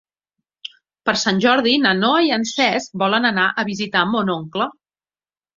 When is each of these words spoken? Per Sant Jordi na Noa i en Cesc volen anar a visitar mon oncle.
Per 1.09 1.13
Sant 1.23 1.41
Jordi 1.43 1.75
na 1.83 1.91
Noa 1.99 2.23
i 2.29 2.33
en 2.37 2.47
Cesc 2.53 2.97
volen 3.05 3.29
anar 3.33 3.47
a 3.65 3.69
visitar 3.71 4.05
mon 4.15 4.37
oncle. 4.41 4.69